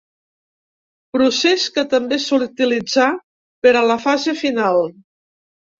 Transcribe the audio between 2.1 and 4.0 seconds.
s'utilitzà per a